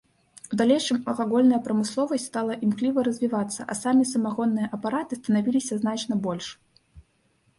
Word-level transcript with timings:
У 0.53 0.57
далейшым 0.59 0.97
алкагольная 1.11 1.59
прамысловасць 1.65 2.25
стала 2.29 2.55
імкліва 2.67 2.99
развівацца, 3.09 3.67
а 3.73 3.77
самі 3.81 4.03
самагонныя 4.13 4.69
апараты 4.77 5.13
станавіліся 5.21 5.73
значна 5.83 6.13
больш. 6.25 6.47